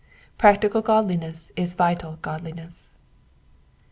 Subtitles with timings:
[0.39, 2.91] Practical godliness is vital godliness.